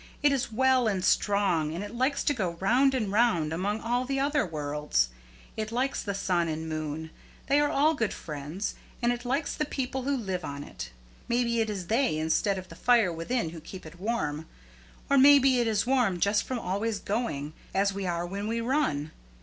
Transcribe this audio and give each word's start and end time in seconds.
"It 0.23 0.31
is 0.31 0.51
well 0.51 0.87
and 0.87 1.05
strong, 1.05 1.75
and 1.75 1.83
it 1.83 1.93
likes 1.93 2.23
to 2.23 2.33
go 2.33 2.57
round 2.59 2.95
and 2.95 3.11
round 3.11 3.53
among 3.53 3.81
all 3.81 4.03
the 4.03 4.19
other 4.19 4.43
worlds. 4.43 5.09
It 5.55 5.71
likes 5.71 6.01
the 6.01 6.15
sun 6.15 6.47
and 6.47 6.67
moon; 6.67 7.11
they 7.45 7.59
are 7.59 7.69
all 7.69 7.93
good 7.93 8.11
friends; 8.11 8.73
and 8.99 9.13
it 9.13 9.25
likes 9.25 9.53
the 9.53 9.63
people 9.63 10.01
who 10.01 10.17
live 10.17 10.43
on 10.43 10.63
it. 10.63 10.89
Maybe 11.27 11.61
it 11.61 11.69
is 11.69 11.85
they 11.85 12.17
instead 12.17 12.57
of 12.57 12.69
the 12.69 12.75
fire 12.75 13.13
within 13.13 13.49
who 13.49 13.59
keep 13.61 13.85
it 13.85 13.99
warm; 13.99 14.47
or 15.07 15.19
maybe 15.19 15.59
it 15.59 15.67
is 15.67 15.85
warm 15.85 16.19
just 16.19 16.45
from 16.45 16.57
always 16.57 16.97
going, 16.97 17.53
as 17.71 17.93
we 17.93 18.07
are 18.07 18.25
when 18.25 18.47
we 18.47 18.59
run. 18.59 19.11